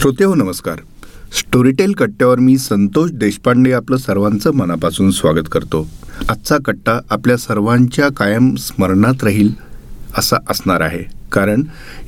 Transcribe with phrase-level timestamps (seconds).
[0.00, 0.78] श्रोते हो नमस्कार.
[1.38, 5.82] स्टोरीटेल कट्ट्यावर मी संतोष देशपांडे आपलं सर्वांचं मनापासून स्वागत करतो.
[6.28, 9.50] आजचा कट्टा आपल्या सर्वांच्या कायम स्मरणात राहील
[10.18, 11.02] असा असणार आहे.
[11.32, 11.62] कारण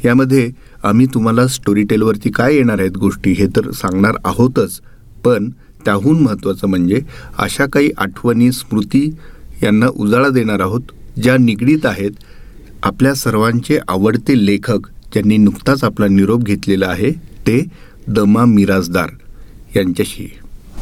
[0.05, 0.49] यामध्ये
[0.85, 4.81] आम्ही तुम्हाला स्टोरीटेलवरती काय येणार आहेत गोष्टी हे तर सांगणार आहोतच.
[5.25, 5.51] पण
[5.85, 7.01] त्याहून महत्त्वाचं म्हणजे
[7.39, 9.05] अशा काही आठवणी स्मृती
[9.63, 12.25] यांना उजाळा देणार आहोत ज्या निगडीत आहेत
[12.83, 17.11] आपल्या सर्वांचे आवडते लेखक ज्यांनी नुकताच आपला निरोप घेतलेला आहे
[17.47, 17.59] ते
[18.09, 19.11] दमा मिराजदार
[19.77, 20.27] यांच्याशी.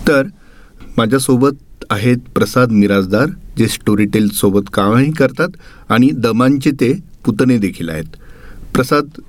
[0.08, 0.26] तर
[0.96, 3.28] माझ्यासोबत आहेत प्रसाद मिराजदार
[3.58, 5.56] जे स्टोरीटेलसोबत कामही करतात
[5.88, 6.92] आणि दमांचे ते
[7.24, 8.16] पुतणे देखील आहेत.
[8.74, 9.20] प्रसाद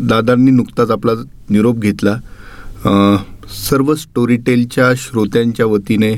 [0.00, 1.12] दादांनी नुकताच आपला
[1.50, 2.16] निरोप घेतला.
[3.68, 6.12] सर्व स्टोरीटेलच्या श्रोत्यांच्या वतीने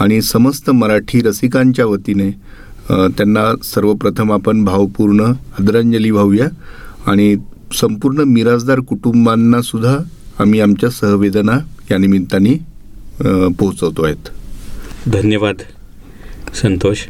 [0.00, 2.30] आणि समस्त मराठी रसिकांच्या वतीने
[2.90, 6.48] त्यांना सर्वप्रथम आपण भावपूर्ण आदरांजली वाहूया
[7.06, 7.34] आणि
[7.74, 9.96] संपूर्ण मिराजदार कुटुंबांना सुद्धा
[10.40, 11.58] आम्ही आमच्या सहवेदना
[11.90, 12.54] या निमित्ताने
[13.58, 14.28] पोहोचवतो आहेत.
[15.12, 15.62] धन्यवाद
[16.62, 17.02] संतोष.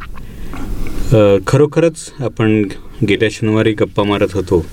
[1.47, 2.61] खरोखरच आपण
[3.07, 4.65] गेल्या शनिवारी गप्पा मारत होतो.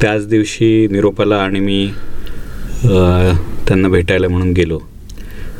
[0.00, 1.86] त्याच दिवशी निरोपाला आणि मी
[2.84, 4.80] त्यांना भेटायला म्हणून गेलो.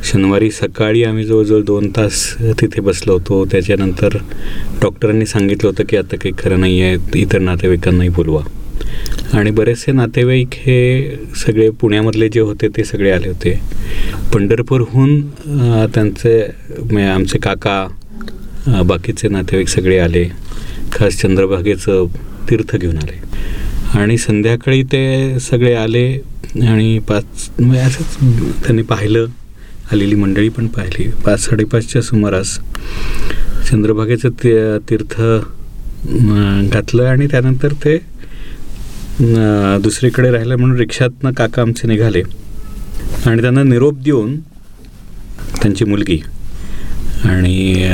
[0.04, 2.24] शनिवारी सकाळी आम्ही जवळजवळ दोन तास
[2.60, 3.44] तिथे बसलो होतो.
[3.52, 4.16] त्याच्यानंतर
[4.82, 8.42] डॉक्टरांनी सांगितलं होतं की आता काही खरं नाही आहे इतर नातेवाईकांनाही बोलवा.
[9.34, 13.58] आणि बरेचसे नातेवाईक हे सगळे पुण्यामधले जे होते ते सगळे आले होते.
[14.32, 15.20] पंढरपूरहून
[15.94, 16.40] त्यांचे
[17.10, 20.24] आमचे काका बाकीचे नातेवाईक सगळे आले.
[20.92, 22.06] खास चंद्रभागेचं
[22.50, 23.20] तीर्थ घेऊन आले.
[23.98, 26.06] आणि संध्याकाळी ते सगळे आले
[26.68, 27.24] आणि पाच
[27.60, 28.16] म्हणजे असंच
[28.64, 29.26] त्यांनी पाहिलं
[29.92, 31.08] आलेली मंडळी पण पाहिली.
[31.24, 32.58] पाच साडेपाचच्या सुमारास
[33.70, 34.54] चंद्रभागेचं ते
[34.90, 35.20] तीर्थ
[36.72, 37.96] घातलं आणि त्यानंतर ते
[39.20, 42.22] दुसरीकडे राहिलं म्हणून रिक्षातनं काका आमचे निघाले.
[43.26, 44.36] आणि त्यांना निरोप देऊन
[45.60, 46.20] त्यांची मुलगी
[47.24, 47.88] आणि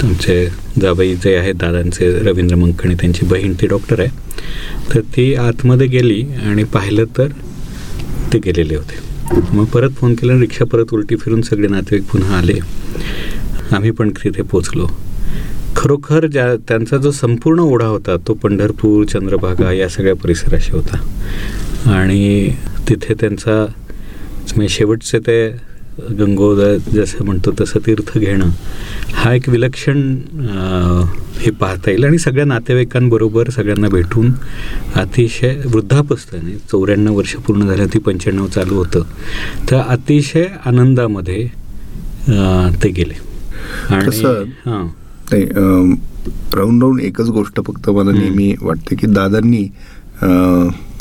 [0.00, 0.46] तुमचे
[0.80, 4.08] जाबाई जे आहेत दादांचे रवींद्र मंकणी त्यांची बहीण ती डॉक्टर आहे.
[4.94, 7.28] तर ती आतमध्ये गेली आणि पाहिलं तर
[8.32, 8.98] ते गेलेले होते.
[9.52, 12.58] मग परत फोन केला आणि रिक्षा परत उलटी फिरून सगळे नातेवाईक पुन्हा आले.
[13.72, 14.86] आम्ही पण तिथे पोचलो.
[15.78, 20.98] खरोखर ज्या त्यांचा जो संपूर्ण ओढा होता तो पंढरपूर चंद्रभागा या सगळ्या परिसराशी होता.
[21.92, 22.50] आणि
[22.88, 23.64] तिथे त्यांचा
[24.56, 25.48] म्हणजे शेवटचे ते
[26.18, 28.50] गंगोदय जसं म्हणतो तसं तीर्थ घेणं
[29.14, 30.00] हा एक विलक्षण
[31.40, 32.04] हे पाहता येईल.
[32.04, 34.32] आणि सगळ्या नातेवाईकांबरोबर सगळ्यांना भेटून
[34.96, 39.02] अतिशय वृद्धापस्थाने चौऱ्याण्णव वर्ष पूर्ण झाल्या ती पंच्याण्णव चालू होतं.
[39.70, 41.46] तर अतिशय आनंदामध्ये
[42.82, 43.14] ते गेले.
[43.90, 44.04] आणि
[44.66, 44.86] हां.
[45.32, 45.94] नाही अम,
[46.54, 48.12] राहून राहून एकच गोष्ट फक्त मला.
[48.12, 49.68] नेहमी वाटते की दादांनी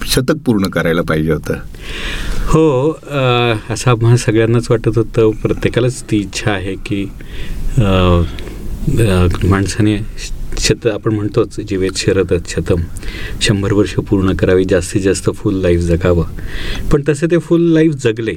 [0.06, 1.54] शतक पूर्ण करायला पाहिजे होतं.
[2.48, 2.92] हो
[3.70, 5.32] असं आम्हाला सगळ्यांनाच वाटत होतं.
[5.42, 7.06] प्रत्येकालाच ती इच्छा आहे की
[9.50, 9.98] माणसाने
[10.59, 12.82] शत आपण म्हणतोच जीवेत शरदच शतम.
[13.42, 16.26] शंभर वर्ष पूर्ण करावी जास्तीत जास्त फुल लाईफ जगावं.
[16.92, 18.36] पण तसे ते फुल लाईफ जगले.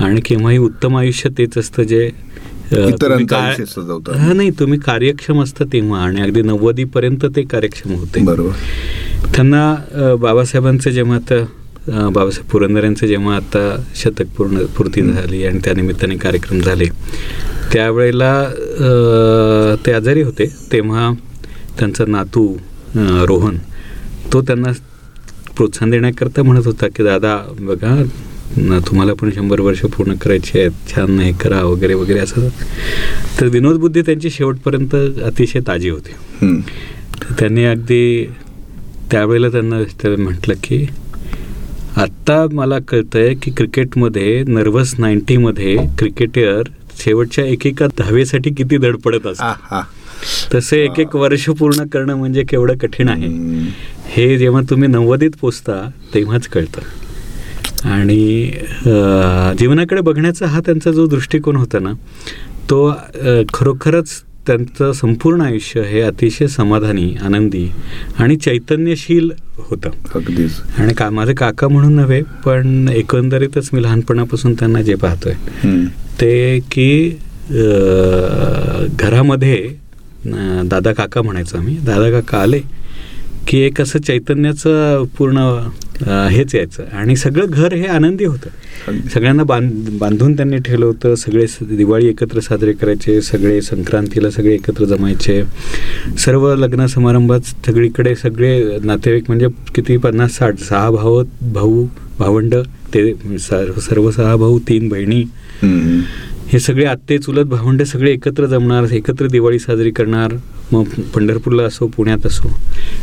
[0.00, 2.10] आणि केव्हाही उत्तम आयुष्य तेच असतं जे
[4.18, 8.20] हा नाही तुम्ही कार्यक्षम असतं तेव्हा आणि अगदी नव्वदीपर्यंत ते कार्यक्षम होते.
[8.20, 8.52] बरोबर.
[9.34, 11.44] त्यांना बाबासाहेबांचं जेव्हा आता
[11.86, 16.84] बाबासाहेब पुरंदर यांचं जेव्हा आता शतक पूर्ण पूर्ती झाली आणि त्यानिमित्ताने कार्यक्रम झाले
[17.72, 18.32] त्यावेळेला
[19.86, 20.46] ते आजारी होते.
[20.72, 21.10] तेव्हा
[21.78, 22.46] त्यांचा नातू
[23.26, 23.56] रोहन
[24.32, 24.72] तो त्यांना
[25.56, 27.94] प्रोत्साहन देण्याकरता म्हणत होता की दादा बघा
[28.56, 30.70] तुम्हाला पण शंभर वर्ष पूर्ण करायची आहेत.
[30.88, 32.48] छान हे करा वगैरे वगैरे असं.
[33.40, 36.10] तर विनोद बुद्धी त्यांची शेवटपर्यंत अतिशय ताजी होती.
[37.38, 38.30] त्यांनी अगदी
[39.10, 39.76] त्यावेळेला त्यांना
[40.18, 40.86] म्हटलं की
[41.96, 46.62] आत्ता मला कळतंय की क्रिकेटमध्ये नर्वस नाईन्टीमध्ये क्रिकेटर
[47.04, 49.82] शेवटच्या एकेका धावेसाठी किती धडपडत हा.
[50.54, 53.28] तसे एक एक वर्ष पूर्ण करणं म्हणजे केवढं कठीण आहे.
[54.06, 56.80] हे जेव्हा तुम्ही नव्वदीत पोचता तेव्हाच कळतं.
[57.84, 58.50] आणि
[59.58, 61.92] जीवनाकडे बघण्याचा हा त्यांचा जो दृष्टिकोन होता ना
[62.70, 62.92] तो
[63.54, 67.66] खरोखरच त्यांचं संपूर्ण आयुष्य हे अतिशय समाधानी आनंदी
[68.18, 74.82] आणि चैतन्यशील होतं अगदीच आणि का माझे काका म्हणून नव्हे पण एकंदरीतच मी लहानपणापासून त्यांना
[74.82, 75.32] जे पाहतोय.
[76.20, 77.18] ते की
[78.98, 79.56] घरामध्ये
[80.64, 82.60] दादा काका म्हणायचो आम्ही दादा काका आले
[83.48, 85.38] की एक असं चैतन्याचं पूर्ण
[86.08, 86.84] हेच यायचं.
[86.92, 89.08] आणि सगळं घर हे आनंदी होतं.
[89.08, 91.14] सगळ्यांना बांध बांधून त्यांनी ठेवलं होतं.
[91.14, 93.20] सगळे दिवाळी एकत्र साजरे करायचे.
[93.20, 95.42] सगळे संक्रांतीला सगळे एकत्र जमायचे.
[96.18, 101.86] सर्व लग्न समारंभात सगळीकडे सगळे नातेवाईक म्हणजे किती पन्नास साठ सहा भाव भाऊ
[102.18, 102.54] भावंड
[102.94, 103.38] ते
[103.80, 105.24] सर्व सहा भाऊ तीन बहिणी.
[106.52, 110.32] हे सगळे आत्ते चुलत भावंडे सगळे एकत्र जमणार एकत्र दिवाळी साजरी करणार.
[110.72, 112.48] मग पंढरपूरला असो पुण्यात असो.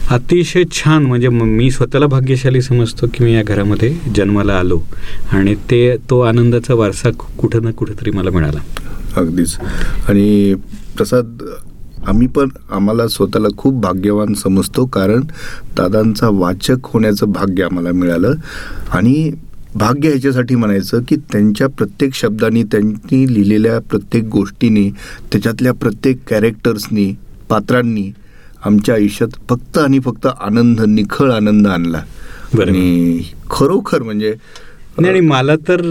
[0.10, 4.82] अतिशय छान म्हणजे मी स्वतःला भाग्यशाली समजतो की मी या घरामध्ये जन्माला आलो
[5.32, 8.60] आणि ते तो आनंदाचा वारसा कु- कुठं ना कुठंतरी मला मिळाला.
[9.16, 9.58] अगदीच.
[10.10, 10.56] आणि
[10.98, 11.38] प्रसाद
[12.08, 15.22] आम्ही पण आम्हाला स्वतःला खूप भाग्यवान समजतो कारण
[15.78, 18.34] दादांचा वाचक होण्याचं भाग्य आम्हाला मिळालं.
[18.92, 19.32] आणि
[19.76, 24.90] भाग्य ह्याच्यासाठी म्हणायचं की त्यांच्या प्रत्येक शब्दांनी त्यांनी लिहिलेल्या प्रत्येक गोष्टींनी
[25.32, 27.16] त्याच्यातल्या प्रत्येक कॅरेक्टर्सनी
[27.50, 28.12] पात्रांनी
[28.66, 31.98] आमच्या आयुष्यात फक्त आणि फक्त आनंद निखळ आनंद आणला.
[32.62, 34.34] आणि खरोखर म्हणजे
[34.98, 35.82] नाही आणि मला तर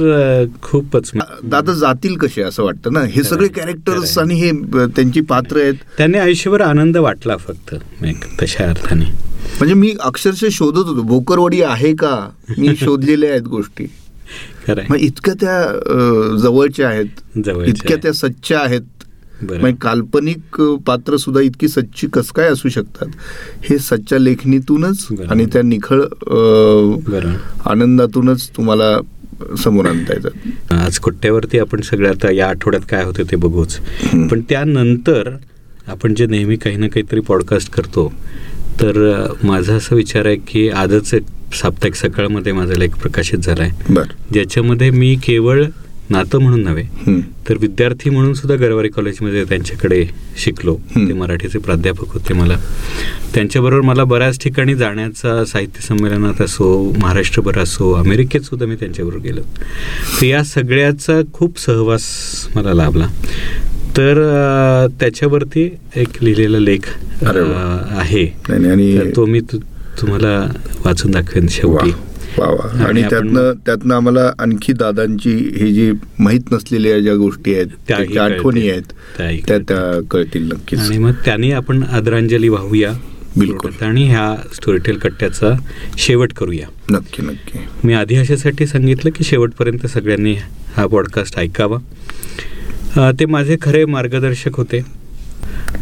[0.63, 1.11] खूपच
[1.45, 3.01] दादा जातील कसे असं वाटतं ना?
[3.01, 4.19] हे सगळे कॅरेक्टर्स.
[4.19, 4.53] आणि हे
[4.87, 5.75] त्यांची पात्र आहेत.
[5.99, 7.75] त्याने आयुष्यभर आनंद वाटला फक्त
[8.43, 9.05] तशा अर्थाने.
[9.59, 12.29] म्हणजे मी अक्षरशः शोधत होतो भोकरवाडी आहे का?
[12.59, 13.87] मी शोधलेल्या आहेत गोष्टी.
[14.91, 15.63] मग इतक्या त्या
[16.43, 17.07] जवळच्या आहेत.
[17.67, 17.97] इतक्या.
[17.97, 18.81] त्या सच्च्या आहेत.
[19.43, 23.07] म्हणजे काल्पनिक पात्र सुद्धा इतकी सच्ची कस काय असू शकतात?
[23.63, 25.07] हे सच्च्या लेखणीतूनच.
[25.31, 26.03] आणि त्या निखळ
[27.71, 28.97] आनंदातूनच तुम्हाला
[29.65, 30.73] समोर आणता येतात.
[30.73, 33.79] आज कुट्ट्यावरती आपण सगळं आता या आठवड्यात काय होते ते बघूच.
[34.31, 35.31] पण त्यानंतर
[35.87, 38.13] आपण जे नेहमी काही ना काहीतरी पॉडकास्ट करतो
[38.81, 38.97] तर
[39.43, 43.95] माझा असा विचार आहे की आजच एक साप्ताहिक सकाळमध्ये माझा लेख प्रकाशित झाला आहे
[44.33, 45.65] ज्याच्यामध्ये मी केवळ
[46.11, 46.85] नातं म्हणून नव्हे.
[47.49, 50.07] तर विद्यार्थी म्हणून सुद्धा गरवारी कॉलेजमध्ये त्यांच्याकडे
[50.37, 50.75] शिकलो.
[50.97, 52.57] ते मराठीचे प्राध्यापक होते मला.
[53.35, 59.41] त्यांच्याबरोबर मला बऱ्याच ठिकाणी जाण्याचा साहित्य संमेलनात असो महाराष्ट्रभर असो अमेरिकेत सुद्धा मी त्यांच्याबरोबर गेलो.
[60.21, 62.03] तर या सगळ्याचा खूप सहवास
[62.55, 63.07] मला लाभला.
[63.97, 64.15] तर
[65.01, 66.99] त्याच्यावरती एक लिहिलेला लेख.
[67.99, 68.27] आहे.
[69.17, 69.41] तो मी
[70.01, 70.53] तुम्हाला
[70.85, 71.91] वाचून दाखवेन शेवटी.
[72.39, 77.67] वा वा आणि त्यातनं त्यातनं आम्हाला आणखी दादांची ही जी माहीत नसलेल्या ज्या गोष्टी आहेत
[77.89, 78.69] त्याच्या आठवणी.
[78.71, 78.83] आहेत
[79.19, 79.63] त्या कळतील.
[79.69, 82.93] त्या कळतील नक्कीच आणि मग त्यांनी आपण आदरांजली वाहूया
[83.37, 83.71] बिलकुल.
[83.81, 85.53] आणि ह्या स्टोरीटेल कट्ट्याचा
[85.99, 90.35] शेवट करूया नक्की नक्की मी आधी अशासाठी सांगितलं की शेवटपर्यंत सगळ्यांनी
[90.77, 94.81] हा पॉडकास्ट ऐकावा ते माझे खरे मार्गदर्शक होते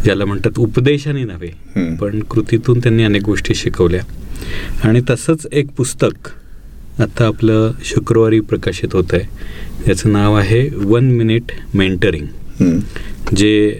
[0.04, 1.96] ज्याला म्हणतात उपदेशाने नव्हे.
[1.96, 4.00] पण कृतीतून त्यांनी अनेक गोष्टी शिकवल्या
[4.84, 6.28] आणि तसंच एक पुस्तक
[7.00, 9.24] आता आपलं शुक्रवारी प्रकाशित होत आहे
[9.84, 11.42] त्याचं नाव आहे वन मिनिट
[11.74, 12.26] मेंटरिंग.
[13.36, 13.70] जे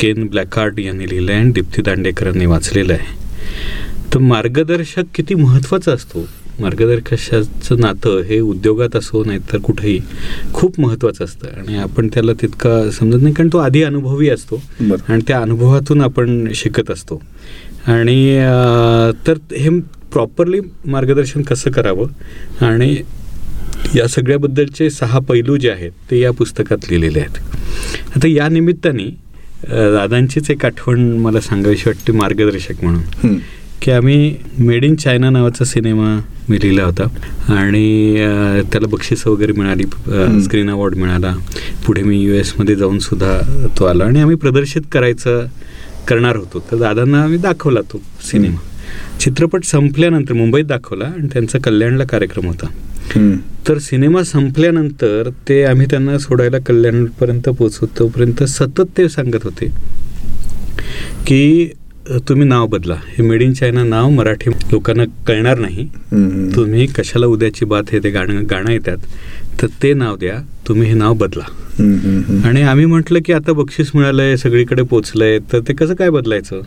[0.00, 3.18] केन ब्लॅकहार्ट यांनी लिहिलं आहे आणि दीप्ती दांडेकरांनी वाचलेलं आहे.
[4.14, 6.26] तर मार्गदर्शक किती महत्त्वाचा असतो?
[6.60, 10.00] मार्गदर्शकाचं नातं हे उद्योगात असो नाहीतर कुठेही
[10.54, 11.46] खूप महत्त्वाचं असतं.
[11.58, 14.62] आणि आपण त्याला तितका समजत नाही कारण तो आधी अनुभवी असतो.
[15.08, 17.22] आणि त्या अनुभवातून आपण शिकत असतो.
[17.86, 18.38] आणि
[19.26, 19.68] तर हे
[20.12, 22.06] प्रॉपरली मार्गदर्शन कसं करावं?
[22.66, 22.96] आणि
[23.96, 27.38] या सगळ्याबद्दलचे सहा पैलू जे आहेत ते या पुस्तकात लिहिलेले आहेत.
[28.16, 29.06] आता या निमित्ताने
[29.68, 33.38] दादांचीच एक आठवण मला सांगावीशी वाटते मार्गदर्शक म्हणून.
[33.82, 37.04] की आम्ही मेड इन चायना नावाचा सिनेमा मी लिहिला होता.
[37.54, 38.16] आणि
[38.72, 39.84] त्याला बक्षिसं वगैरे मिळाली.
[40.42, 41.34] स्क्रीन अवॉर्ड मिळाला.
[41.86, 43.38] पुढे मी यू एसमध्ये जाऊन सुद्धा
[43.78, 44.04] तो आला.
[44.04, 45.46] आणि आम्ही प्रदर्शित करायचं
[46.08, 46.64] करणार होतो.
[46.70, 48.66] तर दादांना आम्ही दाखवला तो सिनेमा.
[49.20, 52.66] चित्रपट संपल्यानंतर मुंबईत दाखवला आणि त्यांचा कल्याणला कार्यक्रम होता.
[53.68, 59.66] तर सिनेमा संपल्यानंतर ते आम्ही त्यांना सोडायला कल्याणपर्यंत पोहोचतो तोपर्यंत सतत ते सांगत होते
[61.26, 61.72] की
[62.28, 62.94] तुम्ही नाव बदला.
[63.08, 65.86] हे मेड इन चायना नाव मराठी लोकांना कळणार नाही.
[66.54, 68.98] तुम्ही कशाला उद्याची बात हे ते गाणं गाणं येतात.
[69.62, 70.38] तर ते नाव द्या.
[70.68, 71.44] तुम्ही हे नाव बदला.
[72.48, 76.60] आणि आम्ही म्हटलं की आता बक्षीस मिळालंय सगळीकडे पोचलंय तर ते कसं काय बदलायचं?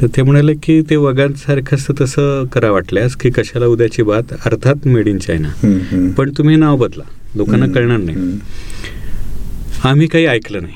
[0.00, 4.86] तर ते म्हणाले की ते वगांसारखं असतं तसं करा वाटल्यास की कशाला उद्याची बात अर्थात
[4.86, 5.48] मेड इन चायना.
[6.16, 7.04] पण तुम्ही नाव बदला
[7.36, 8.38] लोकांना कळणार नाही
[9.84, 10.74] आम्ही काही ऐकलं नाही.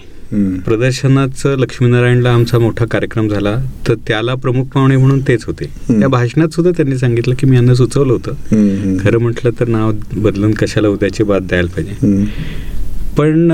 [0.64, 3.56] प्रदर्शनाचं लक्ष्मीनारायणला आमचा मोठा कार्यक्रम झाला
[3.88, 5.64] तर त्याला प्रमुख पाहुणे म्हणून तेच होते.
[5.88, 8.96] त्या भाषणात सुद्धा त्यांनी सांगितलं की मी यांना सुचवलं होतं.
[8.98, 12.24] खरं म्हटलं तर नाव बदलून कशाला उद्याची बात द्यायला पाहिजे.
[13.20, 13.48] पण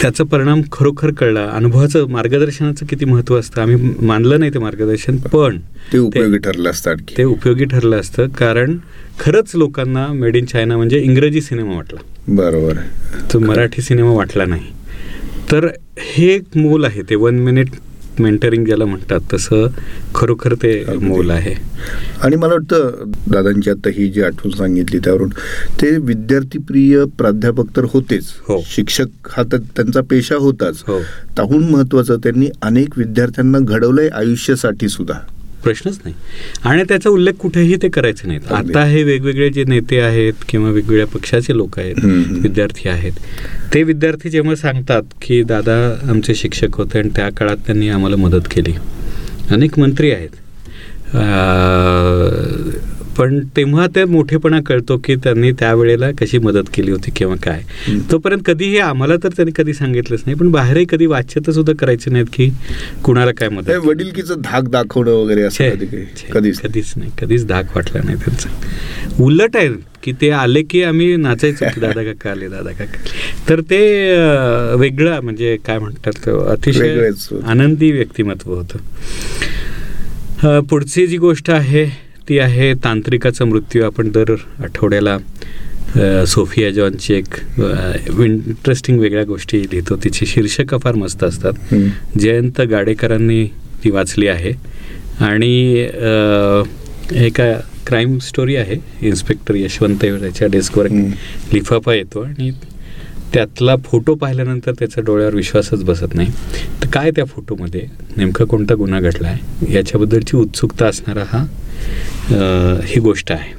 [0.00, 1.44] त्याचा परिणाम खरोखर कळला.
[1.52, 3.60] अनुभवाचं मार्गदर्शनाचं किती महत्त्व असतं?
[3.62, 3.76] आम्ही
[4.06, 5.58] मानलं नाही ते मार्गदर्शन पण
[5.92, 8.76] ते उपयोगी ठरलं असतं ते उपयोगी ठरलं असतं कारण
[9.20, 12.00] खरंच लोकांना मेड इन चायना म्हणजे इंग्रजी सिनेमा वाटला.
[12.28, 12.74] बरोबर.
[13.32, 14.64] तो मराठी सिनेमा वाटला नाही.
[15.52, 17.68] तर हे एक मोल आहे ते वन मिनिट
[18.20, 19.66] मेंटरिंग ज्याला म्हणतात तसं
[20.14, 20.84] खरोखर ते.
[21.02, 21.54] मोल आहे.
[22.22, 25.28] आणि मला वाटतं दादांची आता ही जी आठवण सांगितली त्यावरून
[25.80, 28.24] ते विद्यार्थीप्रिय प्राध्यापक तर होतेच.
[28.48, 28.62] हो.
[28.66, 30.82] शिक्षक हा तर त्यांचा पेशा होताच.
[30.86, 31.00] हो.
[31.36, 35.14] त्याहून महत्वाचं त्यांनी अनेक विद्यार्थ्यांना घडवलंय आयुष्यासाठी सुद्धा.
[35.66, 36.14] प्रश्नच नाही
[36.64, 38.52] आणि त्याचा उल्लेख कुठेही ते करायचे नाहीत.
[38.52, 42.04] आता हे वेगवेगळे जे नेते आहेत किंवा वेगवेगळ्या पक्षाचे लोक आहेत.
[42.42, 43.12] विद्यार्थी आहेत
[43.74, 45.76] ते विद्यार्थी जेव्हा सांगतात की दादा
[46.10, 48.72] आमचे शिक्षक होते आणि त्या काळात त्यांनी आम्हाला मदत केली
[49.50, 50.36] अनेक मंत्री आहेत
[53.18, 57.62] पण तेव्हा ते मोठेपणा कळतो की त्यांनी त्यावेळेला कशी मदत केली होती किंवा काय.
[58.10, 62.26] तोपर्यंत कधीही आम्हाला तर त्यांनी कधी सांगितलंच नाही पण बाहेरही कधी वाच्यता सुद्धा करायचे नाहीत
[62.32, 62.48] की
[63.04, 65.84] कुणाला काय मदत वडीलकीचं धाक दाखवणं वगैरे असं
[66.32, 69.68] कधीच कधीच नाही कधीच धाक वाटला नाही त्यांचा उलट आहे
[70.02, 72.98] की ते आले की आम्ही नाचायचो की दादा काका आले दादा काका.
[73.48, 73.78] तर ते
[74.78, 77.10] वेगळं म्हणजे काय म्हणतात अतिशय.
[77.44, 78.78] आनंदी व्यक्तिमत्व होतं
[80.68, 81.84] पुढची जी गोष्ट आहे
[82.28, 85.18] ती आहे तांत्रिकाचा मृत्यू आपण दर आठवड्याला
[86.26, 87.34] सोफिया जॉनची एक
[88.20, 91.74] इंटरेस्टिंग वेगळ्या गोष्टी लिहितो तिची शीर्षकं फार मस्त असतात.
[92.18, 93.44] जयंत गाडेकरांनी
[93.84, 94.52] ती वाचली आहे
[95.24, 95.86] आणि
[97.24, 97.52] एका
[97.86, 100.88] क्राईम स्टोरी आहे इन्स्पेक्टर यशवंत त्याच्या डेस्कवर.
[101.52, 102.50] लिफाफा येतो आणि
[103.34, 106.30] त्यातला फोटो पाहिल्यानंतर त्याचा डोळ्यावर विश्वासच बसत नाही.
[106.82, 107.86] तर काय त्या फोटोमध्ये?
[108.16, 111.44] नेमका कोणता गुन्हा घडला आहे याच्याबद्दलची उत्सुकता असणारा हा
[112.84, 113.52] ही गोष्ट आहे.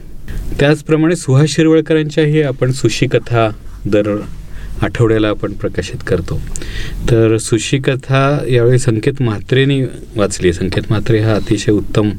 [0.60, 3.50] त्याचप्रमाणे सुहास शिरवळकरांच्याही आपण सुशी कथा
[3.86, 4.16] दर
[4.82, 6.40] आठवड्याला आपण प्रकाशित करतो.
[7.10, 9.82] तर सुशी कथा यावेळी संकेत म्हात्रेने
[10.16, 10.54] वाचली.
[10.54, 12.10] संकेत म्हात्रे हा अतिशय उत्तम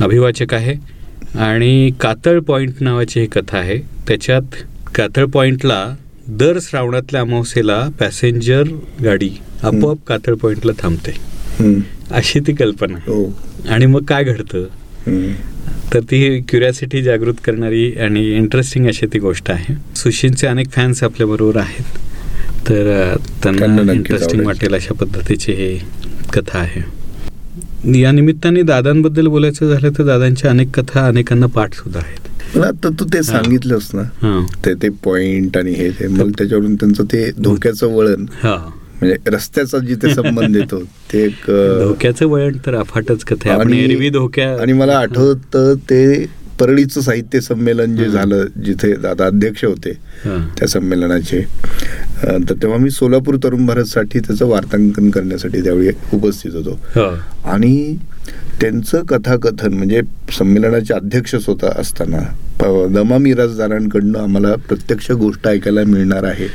[0.00, 0.74] अभिवाचक आहे.
[1.38, 3.78] आणि कातळ पॉईंट नावाची ही कथा आहे.
[4.08, 4.56] त्याच्यात
[4.94, 5.84] कातळ पॉईंटला
[6.34, 8.64] दर श्रावणातल्या अमावस्येला पॅसेंजर
[9.04, 9.30] गाडी
[9.62, 11.10] आपोआप कातळ पॉईंटला थांबते.
[12.10, 12.98] अशी ती कल्पना.
[12.98, 13.38] हो.
[13.68, 14.64] आणि मग काय घडतं.
[15.94, 19.74] तर ती क्युरियासिटी जागृत करणारी आणि इंटरेस्टिंग अशी ती गोष्ट आहे.
[19.96, 21.84] सुशींचे अनेक फॅन्स आपल्याबरोबर आहेत.
[22.68, 24.46] तर त्यांना इंटरेस्टिंग.
[24.46, 25.80] वाटेल अशा पद्धतीची ही
[26.32, 27.01] कथा आहे.
[27.84, 32.58] या निमित्ताने दादांबद्दल बोलायचं झालं तर दादांच्या अनेक कथा अनेकांना पाठ सुद्धा आहेत.
[32.58, 34.02] आता तू ते सांगितलंस ना
[34.64, 38.58] ते ते पॉइंट आणि हे ते मला त्याच्यावरून त्यांचं ते धोक्याचं वळण हां.
[39.00, 43.54] म्हणजे रस्त्याचा जिथे संबंध येतो ते एक धोक्याचं वळण तर अफाटच कथा
[44.60, 46.02] आणि मला आठवतं ते
[46.60, 48.08] परळीचं साहित्य संमेलन जे.
[48.08, 49.92] झालं जिथे दादा अध्यक्ष होते.
[50.58, 51.40] त्या संमेलनाचे
[52.24, 57.08] तर तेव्हा मी सोलापूर तरुण भारतसाठी त्याचं वार्तांकन करण्यासाठी त्यावेळी उपस्थित होतो हो.
[57.44, 57.96] आणि
[58.60, 60.00] त्यांचं कथाकथन म्हणजे
[60.38, 62.18] संमेलनाचे अध्यक्ष स्वतः असताना
[62.90, 66.46] दमा मिराजदारांकडनं आम्हाला प्रत्यक्ष गोष्ट ऐकायला मिळणार आहे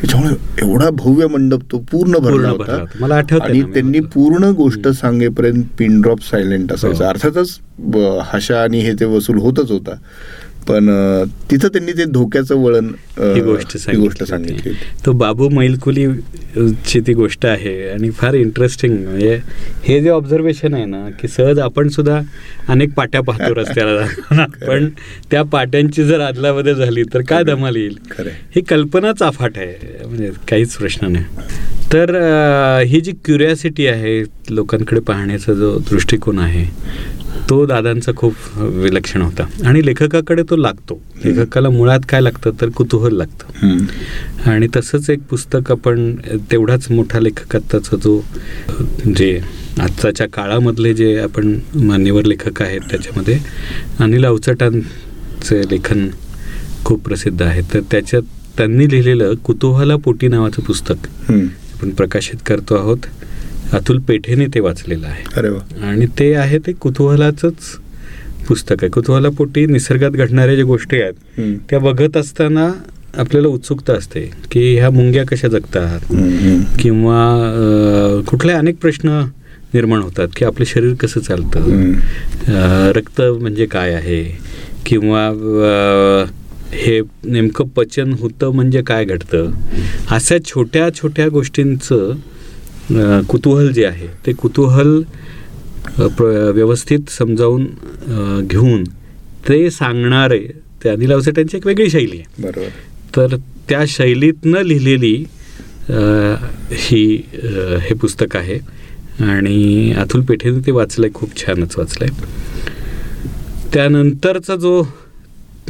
[0.00, 2.84] त्याच्यामुळे एवढा भव्य मंडप तो पूर्ण भरला होता.
[3.00, 4.00] मला आठवतंय आणि त्यांनी.
[4.14, 7.08] पूर्ण गोष्ट सांगेपर्यंत पिन ड्रॉप सायलेंट असायचं हो.
[7.10, 7.58] अर्थातच
[8.32, 9.94] हशा आणि हे ते वसूल होतच होता
[10.70, 10.88] पण
[11.50, 14.72] तिथं त्यांनी ते धोक्याचं वळण ही गोष्ट गोष्ट सांगितली.
[15.06, 16.06] तो बाबू मैलकुली
[16.86, 19.40] ची ती गोष्ट आहे आणि फार इंटरेस्टिंग म्हणजे
[19.84, 22.20] हे जे ऑब्झर्वेशन आहे ना की सहज आपण सुद्धा
[22.68, 24.06] अनेक पाट्या पाहतो रस्त्याला.
[24.66, 24.88] पण
[25.30, 27.96] त्या पाट्यांची जर आदलाबदल झाली तर काय धमाल येईल.
[28.54, 31.24] ही कल्पनाच अफाट आहे म्हणजे काहीच प्रश्न नाही
[31.92, 32.10] तर
[32.86, 36.64] ही जी क्युरियासिटी आहे लोकांकडे पाहण्याचा जो दृष्टिकोन आहे
[37.48, 39.44] तो दादांचा खूप विलक्षण होता.
[39.66, 41.00] आणि लेखकाकडे तो लागतो.
[41.24, 44.50] लेखकाला मुळात काय लागतं तर कुतूहल लागतं.
[44.50, 46.14] आणि तसंच एक पुस्तक आपण
[46.50, 48.20] तेवढाच मोठा लेखक आत्ताचा जो
[49.16, 49.38] जे
[49.80, 53.38] आत्ताच्या काळामधले जे आपण मान्यवर लेखक आहेत त्याच्यामध्ये
[54.00, 56.08] अनिल अवचटांचे लेखन
[56.84, 57.62] खूप प्रसिद्ध आहे.
[57.74, 58.22] तर त्याच्यात
[58.56, 61.06] त्यांनी लिहिलेलं कुतूहला पोटी नावाचं पुस्तक.
[61.30, 62.98] आपण प्रकाशित करतो आहोत.
[63.74, 65.24] अतुल पेठेने ते वाचलेलं आहे.
[65.36, 65.48] अरे
[65.86, 67.76] आणि ते आहे ते कुतूहलाचंच
[68.48, 68.88] पुस्तक आहे.
[68.90, 71.60] कुतूहलापोटी निसर्गात घडणाऱ्या ज्या गोष्टी आहेत.
[71.70, 72.70] त्या बघत असताना
[73.18, 74.20] आपल्याला उत्सुकता असते
[74.52, 76.00] की ह्या मुंग्या कशा जगतात.
[76.80, 79.20] किंवा कुठले अनेक प्रश्न
[79.74, 81.92] निर्माण होतात की आपलं शरीर कसं चालतं?
[82.96, 84.22] रक्त म्हणजे काय आहे?
[84.86, 85.26] किंवा
[86.72, 89.50] हे नेमकं पचन होतं म्हणजे काय घडतं?
[90.10, 92.12] अशा छोट्या छोट्या गोष्टींचं
[93.28, 95.00] कुतूहल जे आहे ते कुतूहल
[95.98, 97.66] प्र- व्यवस्थित समजावून
[98.46, 98.84] घेऊन
[99.48, 100.38] ते सांगणारे
[100.84, 102.42] ते अनिल अवचटांची एक वेगळी शैली आहे.
[102.42, 102.68] बरोबर.
[103.16, 103.36] तर
[103.68, 105.14] त्या शैलीतनं लिहिलेली
[106.70, 107.04] ही
[107.82, 108.58] हे पुस्तक आहे.
[109.20, 114.82] आणि अतुल पेठेने ते वाचलं आहे खूप छानच वाचलं आहे त्यानंतरचा जो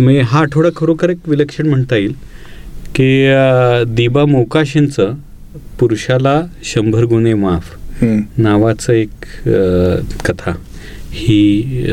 [0.01, 2.13] मी हा आठवडा खरोखर एक विलक्षण म्हणता येईल
[2.97, 3.11] की
[3.95, 5.13] दिबा मोकाशींचं
[5.79, 7.77] पुरुषाला शंभर गुन्हे माफ.
[8.39, 9.25] नावाचं एक
[10.27, 10.53] कथा.
[11.13, 11.85] ही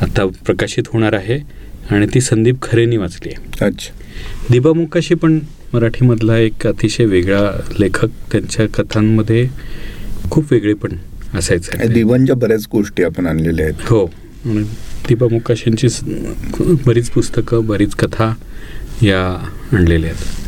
[0.00, 1.38] आता प्रकाशित होणार आहे
[1.90, 3.66] आणि ती संदीप खरेनी वाचली आहे.
[3.66, 3.92] अच्छा.
[4.50, 5.38] दिबा मुकाशी पण
[5.72, 8.08] मराठीमधला एक अतिशय वेगळा लेखक.
[8.32, 9.48] त्यांच्या कथांमध्ये
[10.30, 10.96] खूप वेगळे पण
[11.34, 11.92] असायचं.
[11.92, 13.88] दिवांच्या बऱ्याच गोष्टी आपण आणलेल्या आहेत.
[13.88, 14.06] हो.
[15.08, 15.88] दीपा मुकाशींची
[16.86, 18.32] बरीच पुस्तकं बरीच कथा
[19.02, 19.26] या
[19.72, 20.43] आणलेल्या आहेत.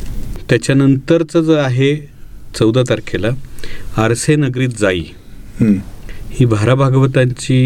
[0.50, 1.95] त्याच्यानंतरचं जे आहे
[2.59, 3.29] चौदा तारखेला
[3.97, 5.03] आरसे नगरीत जाई.
[6.31, 7.59] ही भारा भागवतांची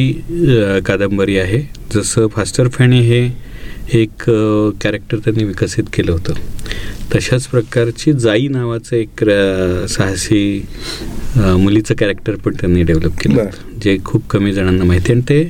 [0.87, 1.61] कादंबरी आहे
[1.95, 3.29] जसं फास्टर फेणे हे
[3.94, 4.23] एक
[4.82, 6.35] कॅरेक्टर त्यांनी विकसित केलं होतं.
[7.14, 9.25] तशाच प्रकारची जाई नावाचं एक
[9.90, 10.62] साहसी
[11.37, 13.35] मुलीचं कॅरेक्टर पण त्यांनी डेव्हलप केलं
[13.82, 15.20] जे खूप कमी जणांना माहिती आहे.
[15.20, 15.49] आणि ते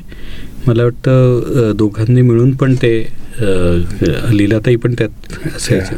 [0.67, 2.93] मला वाटतं दोघांनी मिळून पण ते
[4.31, 5.97] लीलाताई पण त्यात असायचं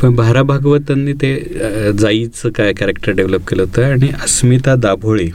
[0.00, 5.28] पण भारा भागवतांनी ते अ, जाईचं काय कॅरेक्टर डेव्हलप केलं होतं आणि अस्मिता दाभोळे.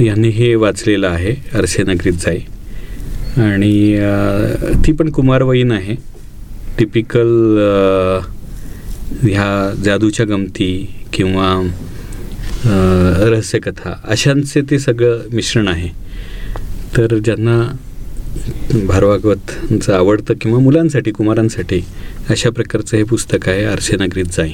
[0.00, 2.38] यांनी हे वाचलेलं आहे अरसे नगरीत जाई.
[3.36, 3.98] आणि
[4.86, 5.94] ती पण कुमारवयीन आहे.
[6.78, 7.58] टिपिकल
[9.22, 10.70] ह्या जादूच्या गमती
[11.12, 11.48] किंवा
[13.30, 15.88] रहस्यकथा अशांचे ते सगळं मिश्रण आहे.
[16.96, 17.60] तर ज्यांना
[18.86, 21.80] भारभागवतचं आवडतं किंवा मुलांसाठी कुमारांसाठी
[22.30, 24.52] अशा प्रकारचं हे पुस्तक आहे आरसेनागरीत जाई.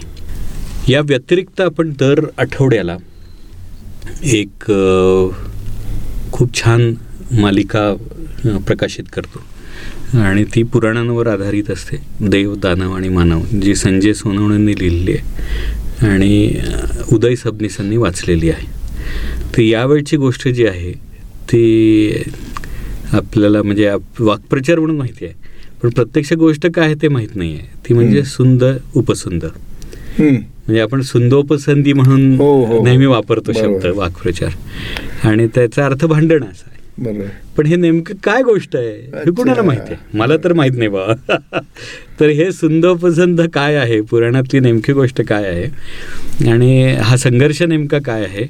[0.89, 2.97] या व्यतिरिक्त आपण दर आठवड्याला
[4.25, 4.65] एक
[6.33, 6.93] खूप छान
[7.33, 7.95] मालिका
[8.45, 9.41] प्रकाशित करतो.
[10.19, 12.27] आणि ती पुराणांवर आधारित असते.
[12.29, 15.27] देव दानव आणि मानव जी संजय सोनवणेंनी लिहिलेली आहे.
[16.07, 16.61] आणि
[17.13, 18.67] उदय सबनीसांनी वाचलेली आहे.
[19.57, 20.93] तर यावेळची गोष्ट जी आहे
[21.53, 22.13] ती
[23.13, 25.35] आपल्याला म्हणजे आप- वाक्प्रचार म्हणून माहिती आहे.
[25.83, 28.29] पण प्रत्यक्ष गोष्ट काय आहे ते माहीत नाही आहे ती म्हणजे हम्म.
[28.29, 29.45] सुंद उपसुंद.
[30.19, 32.85] म्हणजे आपण सुंदोपसंधी म्हणून हो, हो, हो.
[32.85, 33.87] नेहमी वापरतो शब्द.
[33.87, 34.51] वाक्प्रचार.
[35.29, 36.80] आणि त्याचा अर्थ भांडण असा आहे.
[37.01, 37.27] बरोबर
[37.57, 38.91] पण हे नेमकं काय गोष्ट आहे?
[38.91, 39.31] हे.
[39.31, 40.19] कुणाला माहिती आहे?
[40.19, 41.07] मला तर माहीत नाही बा.
[42.21, 44.01] तर हे सुंदोपसंध काय आहे?
[44.01, 45.65] पुराणातली नेमकी गोष्ट काय आहे?
[46.51, 48.47] आणि हा संघर्ष नेमका काय आहे?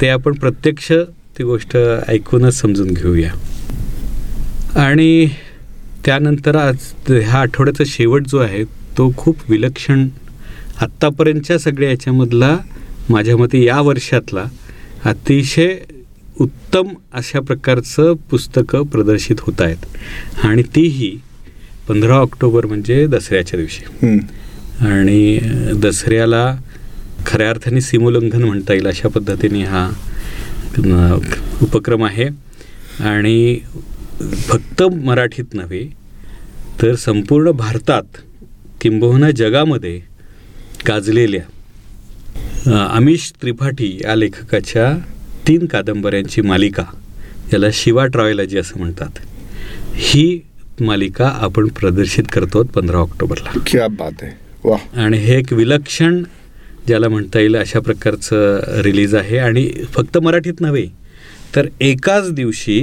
[0.00, 0.92] ते आपण प्रत्यक्ष
[1.38, 1.76] ती गोष्ट
[2.08, 3.30] ऐकूनच समजून घेऊया.
[4.80, 5.28] आणि
[6.04, 6.76] त्यानंतर आज
[7.10, 8.64] ह्या आठवड्याचा शेवट जो आहे
[8.98, 10.08] तो खूप विलक्षण
[10.80, 12.56] आत्तापर्यंतच्या सगळ्या याच्यामधला
[13.10, 14.44] माझ्या मते या वर्षातला
[15.04, 15.76] अतिशय
[16.36, 19.86] उत्तम अशा प्रकारचं पुस्तकं प्रदर्शित होत आहेत.
[20.44, 21.16] आणि तीही
[21.88, 24.18] पंधरा ऑक्टोबर म्हणजे दसऱ्याच्या दिवशी.
[24.86, 25.38] आणि
[25.82, 26.44] दसऱ्याला
[27.26, 29.88] खऱ्या अर्थाने सीमोल्लंघन म्हणता येईल अशा पद्धतीने हा
[31.62, 32.28] उपक्रम आहे.
[33.00, 33.58] आणि
[34.48, 35.84] फक्त मराठीत नव्हे
[36.82, 38.18] तर संपूर्ण भारतात
[38.80, 40.00] किंबहुना जगामध्ये
[40.88, 41.42] गाजलेल्या
[42.86, 44.92] अमिश त्रिपाठी या लेखकाच्या
[45.46, 46.84] तीन कादंबऱ्यांची मालिका
[47.52, 49.18] याला शिवा ट्रॉयलॉजी असं म्हणतात.
[49.94, 50.40] ही
[50.80, 53.58] मालिका आपण प्रदर्शित करतो पंधरा ऑक्टोबरला.
[53.66, 54.32] क्या बात आहे.
[54.64, 56.22] वा आणि हे एक विलक्षण
[56.86, 60.86] ज्याला म्हणता येईल अशा प्रकारचं रिलीज आहे आणि फक्त मराठीत नव्हे
[61.56, 62.80] तर एकाच दिवशी.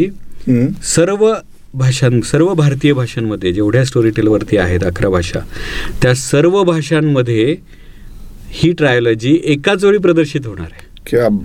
[0.86, 1.32] सर्व
[1.74, 5.40] भाषां सर्व भारतीय भाषांमध्ये जेवढ्या स्टोरी टेलवरती आहेत अकरा भाषा
[6.02, 7.56] त्या सर्व भाषांमध्ये
[8.52, 10.87] ही ट्रायोलॉजी एकाच वेळी प्रदर्शित होणार आहे.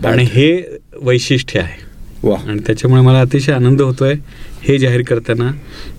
[0.06, 0.22] आणि.
[0.22, 1.92] हे वैशिष्ट्य आहे.
[2.22, 2.36] वा.
[2.50, 4.14] आणि त्याच्यामुळे मला अतिशय आनंद होतोय
[4.62, 5.50] हे जाहीर करताना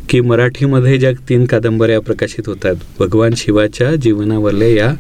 [0.10, 4.94] की मराठीमध्ये ज्या तीन कादंबऱ्या प्रकाशित होत आहेत भगवान शिवाच्या जीवनावरल्या या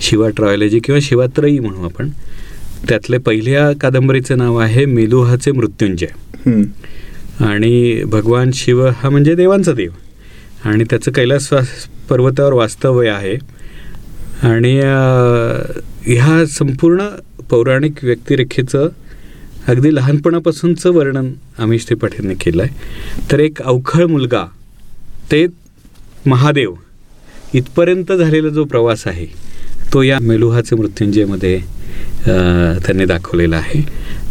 [0.00, 2.08] शिवा ट्रॉयलॉजी किंवा शिवात्रयी म्हणू आपण
[2.88, 6.06] त्यातले पहिल्या कादंबरीचं नाव आहे मेलुहाचे मृत्युंजय.
[7.40, 9.90] आणि भगवान शिव हा म्हणजे देवांचा देव.
[10.64, 11.48] आणि त्याचं कैलास
[12.08, 13.34] पर्वतावर वास्तव्य आहे.
[14.42, 14.80] आणि
[16.02, 17.08] ह्या संपूर्ण
[17.50, 18.88] पौराणिक व्यक्तिरेखेचं
[19.68, 24.44] अगदी लहानपणापासूनचं वर्णन आमिष त्रिपाठींनी केलं आहे तर एक अवखळ मुलगा
[25.30, 25.46] ते
[26.26, 26.74] महादेव
[27.54, 29.26] इथपर्यंत झालेला जो प्रवास आहे
[29.92, 31.58] तो या मेलुहाचे मृत्युंजयमध्ये
[32.26, 33.80] त्यांनी दाखवलेला आहे.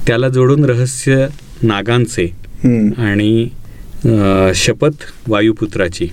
[0.08, 1.28] त्याला जोडून रहस्य
[1.64, 2.26] नागांचे.
[2.98, 3.48] आणि
[4.56, 6.08] शपथ वायुपुत्राची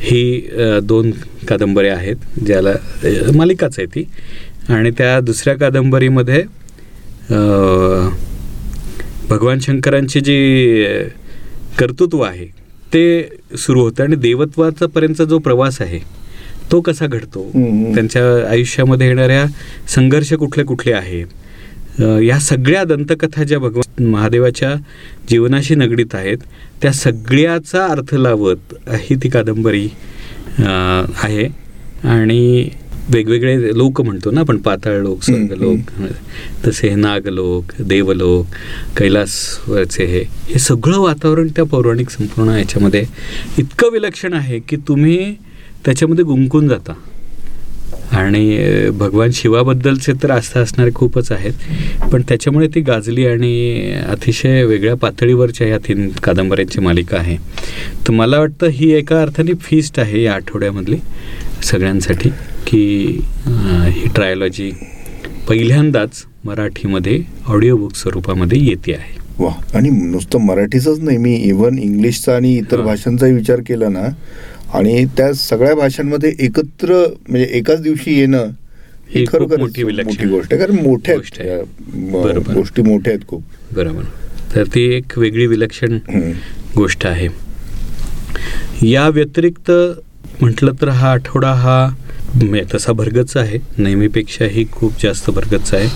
[0.00, 0.48] ही
[0.82, 1.10] दोन
[1.48, 2.72] कादंबऱ्या आहेत ज्याला
[3.36, 4.04] मालिकाच आहे ती.
[4.70, 6.42] आणि त्या दुसऱ्या कादंबरीमध्ये
[9.30, 10.84] भगवान शंकरांची जी
[11.78, 12.46] कर्तृत्व आहे
[12.92, 13.02] ते
[13.58, 15.98] सुरू होतं आणि देवत्वाचा पर्यंतचा जो प्रवास आहे
[16.72, 17.42] तो कसा घडतो.
[17.94, 19.44] त्यांच्या आयुष्यामध्ये येणाऱ्या
[19.88, 24.74] संघर्ष कुठले कुठले आहेत या सगळ्या दंतकथा ज्या भगवान महादेवाच्या
[25.30, 26.38] जीवनाशी निगडीत आहेत
[26.82, 29.88] त्या सगळ्याचा अर्थ लावत ही ती कादंबरी
[30.58, 31.48] आहे.
[32.04, 32.68] आणि
[33.12, 35.90] वेगवेगळे लोक म्हणतो ना आपण पाताळ लोक स्वर्ग लोक
[36.66, 38.54] तसे हे नागलोक देवलोक
[38.98, 43.04] कैलासवरचे हे हे सगळं वातावरण त्या पौराणिक संपूर्ण याच्यामध्ये
[43.58, 45.34] इतकं विलक्षण आहे की तुम्ही
[45.84, 46.92] त्याच्यामध्ये गुंकून जाता.
[48.10, 54.94] आणि भगवान शिवाबद्दलचे तर आस्था असणारे खूपच आहेत पण त्याच्यामुळे ती गाजली आणि अतिशय वेगळ्या
[54.96, 57.36] पातळीवरच्या या तीन कादंबऱ्यांची मालिका आहे.
[58.06, 60.96] तर मला वाटतं ही एका अर्थाने फीस्ट आहे या आठवड्यामधली
[61.62, 62.30] सगळ्यांसाठी.
[62.70, 62.82] की
[63.94, 64.70] ही ट्रायोलॉजी
[65.48, 69.18] पहिल्यांदाच मराठीमध्ये ऑडिओ बुक स्वरूपामध्ये येते आहे.
[69.38, 72.80] वा आणि नुसतं मराठीचंच नाही मी इव्हन इंग्लिशचा आणि इतर.
[72.80, 74.08] भाषांचाही विचार केला ना
[74.74, 78.50] आणि त्या सगळ्या भाषांमध्ये एकत्र म्हणजे एकाच दिवशी येणं
[79.14, 81.16] ही खरोखर मोठी विलक्षण मोठी गोष्ट आहे कारण मोठ्या
[82.54, 83.42] गोष्ट मोठ्या आहेत खूप.
[83.74, 84.02] बरोबर.
[84.54, 85.98] तर ती एक वेगळी विलक्षण.
[86.76, 87.28] गोष्ट आहे.
[88.82, 89.70] या व्यतिरिक्त
[90.40, 91.86] म्हटलं तर हा आठवडा हा
[92.34, 93.58] म्हणजे तसा भरगच आहे.
[93.78, 95.88] नेहमीपेक्षाही खूप जास्त भरगच आहे.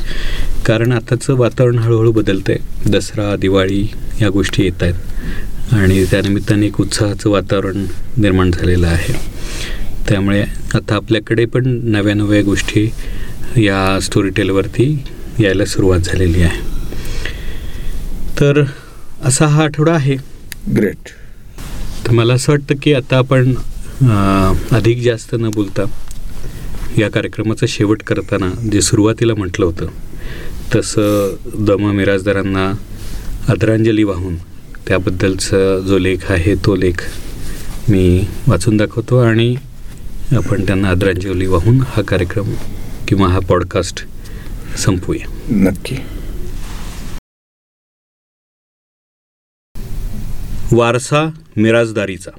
[0.66, 2.56] कारण आताचं वातावरण हळूहळू बदलतंय.
[2.86, 3.86] दसरा दिवाळी
[4.20, 5.74] या गोष्टी येत आहेत.
[5.74, 7.84] आणि त्यानिमित्ताने एक उत्साहाचं वातावरण
[8.16, 9.14] निर्माण झालेलं आहे.
[10.08, 10.42] त्यामुळे
[10.74, 12.90] आता आपल्याकडे पण नव्या नव्या गोष्टी
[13.56, 15.04] या स्टोरी टेलवरती
[15.40, 16.60] यायला सुरुवात झालेली आहे.
[18.40, 18.62] तर
[19.24, 20.16] असा हा आठवडा आहे.
[20.76, 21.08] ग्रेट
[22.06, 23.54] तर मला असं वाटतं की आता आपण
[24.76, 25.84] अधिक जास्त न बोलता
[26.98, 29.87] या कार्यक्रमाचा शेवट करताना जे सुरुवातीला म्हटलं होतं
[30.74, 32.72] तसं दमा मिराजदारांना
[33.48, 34.37] आदरांजली वाहून
[34.88, 37.02] त्याबद्दलचा जो लेख आहे तो लेख
[37.88, 39.54] मी वाचून दाखवतो आणि
[40.37, 42.54] आपण त्यांना आदरांजली वाहून हा कार्यक्रम
[43.09, 44.04] किंवा हा पॉडकास्ट
[44.78, 45.96] संपवूया नक्की.
[50.72, 51.24] वारसा
[51.57, 52.30] मिराजदारीचा.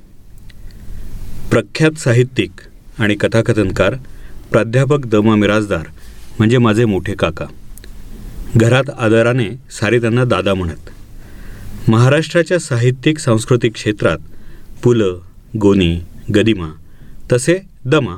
[1.52, 2.52] प्रख्यात साहित्यिक
[3.00, 3.96] आणि कथाकथनकार
[4.52, 5.88] प्राध्यापक दमा मिराजदार
[6.38, 7.46] म्हणजे माझे मोठे काका.
[8.56, 10.90] घरात आदराने सारे त्यांना दादा म्हणत.
[11.90, 14.18] महाराष्ट्राच्या साहित्यिक सांस्कृतिक क्षेत्रात
[14.84, 15.12] पु ल
[15.58, 16.00] गोनी
[16.36, 16.70] गदिमा
[17.32, 18.16] तसे दमा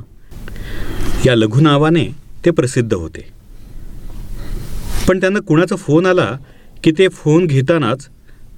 [1.25, 2.05] या लघुनावाने
[2.45, 3.27] ते प्रसिद्ध होते.
[5.07, 6.37] पण त्यांना कुणाचा फोन आला
[6.83, 8.07] की ते फोन घेतानाच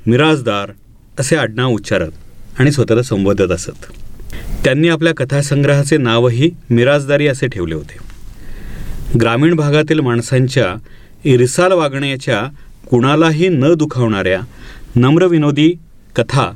[0.08, 0.72] मिराजदार
[1.20, 2.12] असे आडनाव उच्चारत
[2.60, 3.86] आणि स्वतःला संबोधत असत.
[4.64, 7.98] त्यांनी आपल्या कथासंग्रहाचे नावही मिराजदारी असे ठेवले होते.
[9.20, 10.76] ग्रामीण भागातील माणसांच्या
[11.24, 12.44] इरसाल वागण्याच्या
[12.90, 14.42] कुणालाही न दुखावणाऱ्या
[14.96, 15.74] नम्रविनोदी
[16.16, 16.52] कथा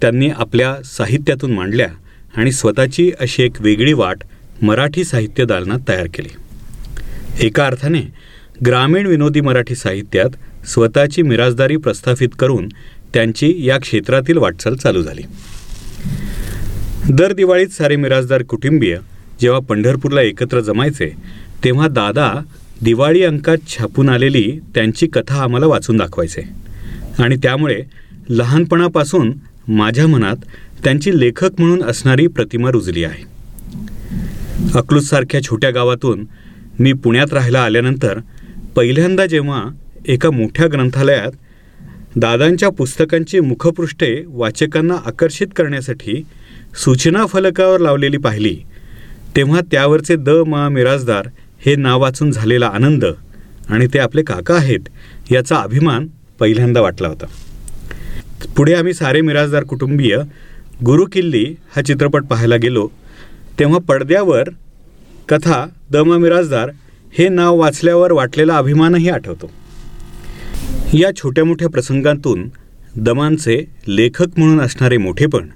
[0.00, 1.88] त्यांनी आपल्या साहित्यातून मांडल्या
[2.36, 4.18] आणि स्वतःची अशी एक वेगळी वाट
[4.62, 6.28] मराठी साहित्य दालनात तयार केली.
[7.46, 8.00] एका अर्थाने
[8.66, 12.68] ग्रामीण विनोदी मराठी साहित्यात स्वतःची मिराजदारी प्रस्थापित करून
[13.14, 15.22] त्यांची या क्षेत्रातील वाटचाल चालू झाली.
[17.10, 18.96] दर दिवाळीत सारे मिराजदार कुटुंबीय
[19.40, 21.10] जेव्हा पंढरपूरला एकत्र जमायचे
[21.64, 22.30] तेव्हा दादा
[22.82, 26.42] दिवाळी अंकात छापून आलेली त्यांची कथा आम्हाला वाचून दाखवायचे.
[27.18, 27.80] आणि त्यामुळे
[28.28, 29.32] लहानपणापासून
[29.68, 30.44] माझ्या मनात
[30.84, 33.24] त्यांची लेखक म्हणून असणारी प्रतिमा रुजली आहे.
[34.74, 36.24] अकलूजसारख्या छोट्या गावातून
[36.80, 38.18] मी पुण्यात राहायला आल्यानंतर
[38.76, 39.62] पहिल्यांदा जेव्हा
[40.06, 41.32] एका मोठ्या ग्रंथालयात
[42.16, 46.22] दादांच्या पुस्तकांची मुखपृष्ठे वाचकांना आकर्षित करण्यासाठी
[46.76, 48.56] सूचना फलकावर लावलेली पाहिली.
[49.36, 51.28] तेव्हा त्यावरचे द मा मिराजदार
[51.66, 53.04] हे नाव वाचून झालेला आनंद
[53.68, 54.88] आणि ते आपले काका आहेत
[55.30, 56.06] याचा अभिमान
[56.40, 57.26] पहिल्यांदा वाटला होता.
[58.56, 60.16] पुढे आम्ही सारे मिराजदार कुटुंबीय
[60.86, 61.44] गुरु किल्ली
[61.76, 62.88] हा चित्रपट पाहायला गेलो.
[63.58, 64.48] तेव्हा पडद्यावर
[65.28, 66.70] कथा द मा मिराजदार
[67.18, 69.50] हे नाव वाचल्यावर वाटलेला अभिमानही आठवतो.
[70.92, 72.48] या छोट्या मोठ्या प्रसंगांतून
[72.96, 75.48] दमांचे लेखक म्हणून असणारे मोठेपण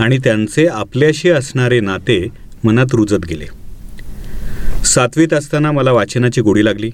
[0.00, 2.28] आणि त्यांचे आपल्याशी असणारे नाते
[2.64, 3.46] मनात रुजत गेले.
[4.84, 6.90] सातवीत असताना मला वाचनाची गोडी लागली.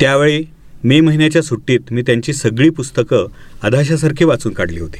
[0.00, 0.44] त्यावेळी
[0.84, 3.26] मे महिन्याच्या सुट्टीत मी त्यांची सगळी पुस्तकं
[3.62, 4.98] अधाशासारखी वाचून काढली होती.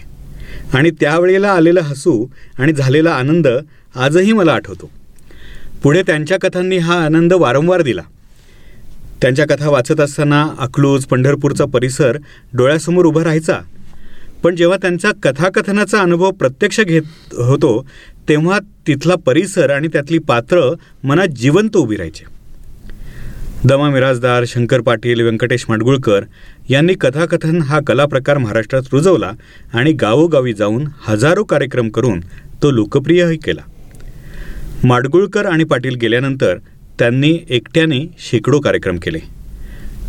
[0.76, 2.26] आणि त्यावेळेला आलेलं हसू
[2.58, 3.48] आणि झालेला आनंद
[3.94, 4.90] आजही मला आठवतो.
[5.82, 8.02] पुढे त्यांच्या कथांनी हा आनंद वारंवार दिला.
[9.22, 12.16] त्यांच्या कथा वाचत असताना अकलूज पंढरपूरचा परिसर
[12.52, 13.58] डोळ्यासमोर उभा राहायचा
[14.44, 17.02] पण जेव्हा त्यांचा कथाकथनाचा अनुभव प्रत्यक्ष घेत
[17.32, 17.86] होतो
[18.28, 22.24] तेव्हा तिथला परिसर आणि त्यातली पात्र मनात जिवंत उभी राहायची.
[23.68, 26.24] दमा मिराजदार शंकर पाटील व्यंकटेश माडगुळकर
[26.70, 29.30] यांनी कथाकथन हा कला प्रकार महाराष्ट्रात रुजवला
[29.74, 32.20] आणि गावोगावी जाऊन हजारो कार्यक्रम करून
[32.62, 33.62] तो लोकप्रियही केला.
[34.84, 36.58] माडगुळकर आणि पाटील गेल्यानंतर
[36.98, 39.18] त्यांनी एकट्याने शेकडो कार्यक्रम केले.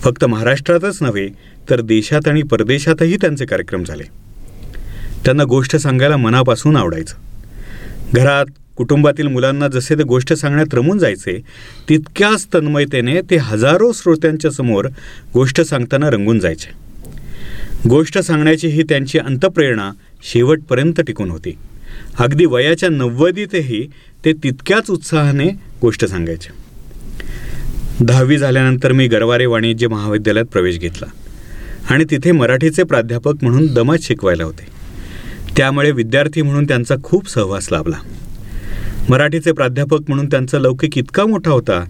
[0.04, 1.28] फक्त महाराष्ट्रातच नव्हे
[1.69, 4.25] तर देशात आणि परदेशातही त्यांचे कार्यक्रम झाले.
[5.26, 7.16] त्यांना गोष्ट सांगायला मनापासून आवडायचं.
[8.14, 11.42] घरात कुटुंबातील मुलांना जसे ते गोष्ट सांगण्यात रमून जायचे
[11.90, 14.88] तितक्याच तन्मयतेने ते हजारो श्रोत्यांच्या समोर
[15.34, 16.70] गोष्ट सांगताना रंगून जायचे.
[17.90, 19.92] गोष्ट सांगण्याची ही त्यांची अंतप्रेरणा
[20.24, 21.58] शेवटपर्यंत टिकून होती.
[22.20, 23.88] अगदी वयाच्या नव्वदीतही
[24.26, 25.48] ते तितक्याच उत्साहाने
[25.82, 26.50] गोष्ट सांगायचे.
[28.00, 31.06] दहावी झाल्यानंतर मी गरवारे वाणिज्य महाविद्यालयात प्रवेश घेतला
[31.90, 34.75] आणि तिथे मराठीचे प्राध्यापक म्हणून दमात शिकवायला होते.
[35.58, 37.98] त्यामुळे विद्यार्थी म्हणून त्यांचा खूप सहवास लाभला.
[39.10, 41.86] मराठीचे प्राध्यापक म्हणून त्यांचा लौकिक इतका मोठा होता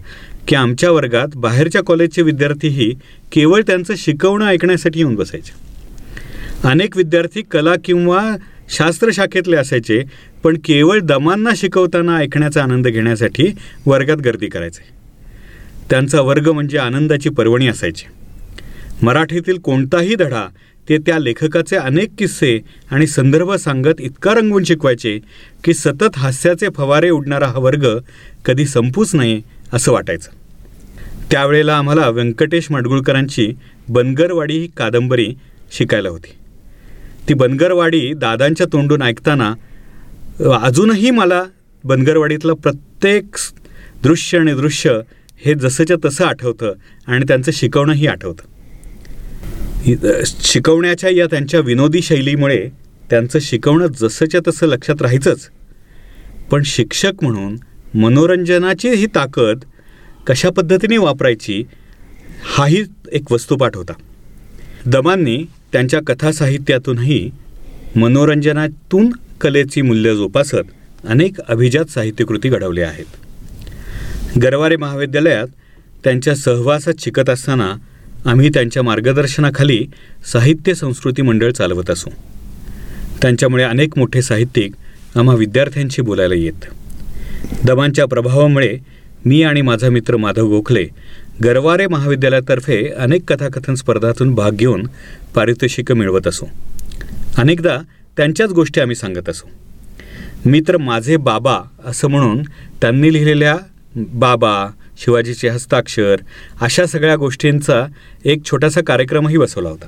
[0.48, 2.94] की आमच्या वर्गात बाहेरच्या कॉलेजचे विद्यार्थीही
[3.32, 5.52] केवळ त्यांचं शिकवणं ऐकण्यासाठी येऊन बसायचे.
[6.68, 8.36] अनेक विद्यार्थी कला किंवा
[8.68, 10.02] शास्त्र शाखेतले असायचे
[10.44, 13.48] पण केवळ दमांना शिकवताना ऐकण्याचा आनंद घेण्यासाठी
[13.86, 14.82] वर्गात गर्दी करायचे.
[15.90, 18.04] त्यांचा वर्ग म्हणजे आनंदाची पर्वणी असायची.
[19.02, 20.48] मराठीतील कोणताही धडा
[20.88, 22.58] ते त्या लेखकाचे अनेक किस्से
[22.90, 25.18] आणि संदर्भ सांगत इतका रंगवून शिकवायचे
[25.64, 27.86] की सतत हास्याचे फवारे उडणारा हा वर्ग
[28.44, 29.40] कधी संपूच नये
[29.72, 30.30] असं वाटायचं.
[31.30, 33.52] त्यावेळेला आम्हाला व्यंकटेश माडगुळकरांची
[33.88, 35.34] बनगरवाडी ही कादंबरी
[35.72, 36.32] शिकायला होती.
[37.28, 39.52] ती बनगरवाडी दादांच्या तोंडून ऐकताना
[40.62, 41.42] अजूनही मला
[41.84, 43.36] बनगरवाडीतलं प्रत्येक
[44.02, 44.98] दृश्य आणि दृश्य
[45.44, 46.72] हे जसंच्या तसं आठवतं
[47.06, 48.55] आणि त्यांचं शिकवणंही आठवतं.
[50.26, 52.68] शिकवण्याच्या या त्यांच्या विनोदी शैलीमुळे
[53.10, 55.48] त्यांचं शिकवणं जसंच्या तसं लक्षात राहायचंच.
[56.50, 57.56] पण शिक्षक म्हणून
[57.98, 59.58] मनोरंजनाची ही ताकद
[60.26, 61.64] कशा पद्धतीने वापरायची
[62.44, 63.92] हाही एक वस्तुपाठ होता.
[64.86, 67.30] दमांनी त्यांच्या कथा साहित्यातूनही
[67.96, 73.06] मनोरंजनातून कलेची मूल्य जोपासत अनेक अभिजात साहित्यकृती घडवल्या आहेत.
[74.38, 75.46] गरवारे महाविद्यालयात
[76.04, 77.74] त्यांच्या सहवासात शिकत असताना
[78.26, 79.86] आम्ही त्यांच्या मार्गदर्शनाखाली
[80.32, 82.10] साहित्य संस्कृती मंडळ चालवत असू.
[83.22, 84.72] त्यांच्यामुळे अनेक मोठे साहित्यिक
[85.16, 86.64] आम्हा विद्यार्थ्यांशी बोलायला येत.
[87.64, 88.78] दमांच्या प्रभावामुळे
[89.24, 90.88] मी आणि माझा मित्र माधव गोखले
[91.44, 94.86] गरवारे महाविद्यालयातर्फे अनेक कथाकथन स्पर्धातून भाग घेऊन
[95.34, 96.46] पारितोषिकं मिळवत असू.
[97.38, 97.78] अनेकदा
[98.16, 99.48] त्यांच्याच गोष्टी आम्ही सांगत असू.
[100.50, 102.42] मित्र माझे बाबा असं म्हणून
[102.80, 103.56] त्यांनी लिहिलेल्या
[103.96, 106.16] बाबा शिवाजीचे हस्ताक्षर
[106.60, 107.84] अशा सगळ्या गोष्टींचा
[108.24, 109.86] एक छोटासा कार्यक्रमही बसवला होता.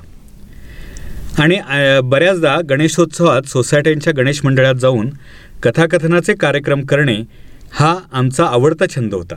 [1.43, 1.59] आणि
[2.05, 5.11] बऱ्याचदा गणेशोत्सवात सोसायट्यांच्या गणेश मंडळात जाऊन
[5.63, 7.17] कथाकथनाचे कार्यक्रम करणे
[7.73, 9.35] हा आमचा आवडता छंद होता.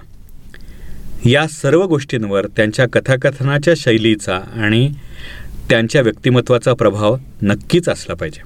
[1.25, 4.89] या सर्व गोष्टींवर त्यांच्या कथाकथनाच्या शैलीचा आणि
[5.69, 8.41] त्यांच्या व्यक्तिमत्वाचा प्रभाव नक्कीच असला पाहिजे.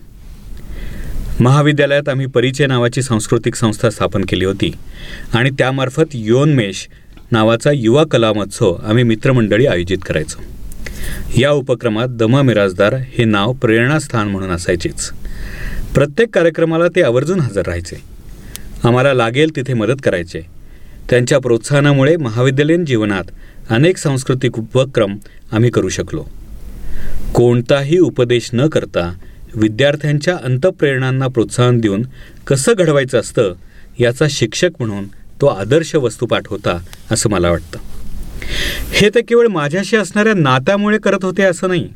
[1.39, 4.71] महाविद्यालयात आम्ही परिचय नावाची सांस्कृतिक संस्था स्थापन केली होती
[5.33, 6.88] आणि त्यामार्फत योनमेश
[7.31, 10.43] नावाचा युवा कला महोत्सव आम्ही मित्रमंडळी आयोजित करायचो.
[11.41, 15.11] या उपक्रमात दमा मिराजदार हे नाव प्रेरणास्थान म्हणून असायचेच.
[15.95, 17.95] प्रत्येक कार्यक्रमाला ते आवर्जून हजर राहायचे.
[18.83, 20.41] आम्हाला लागेल तिथे मदत करायचे.
[21.09, 23.23] त्यांच्या प्रोत्साहनामुळे महाविद्यालयीन जीवनात
[23.69, 25.15] अनेक सांस्कृतिक उपक्रम
[25.51, 26.23] आम्ही करू शकलो.
[27.33, 29.13] कोणताही उपदेश न करता
[29.55, 32.03] विद्यार्थ्यांच्या अंतप्रेरणांना प्रोत्साहन देऊन
[32.47, 33.53] कसं घडवायचं असतं
[33.99, 35.03] याचा शिक्षक म्हणून
[35.41, 36.78] तो आदर्श वस्तुपाठ होता
[37.12, 37.80] असं मला वाटतं.
[38.91, 41.88] हे ते केवळ माझ्याशी असणाऱ्या नात्यामुळे करत होते असं नाही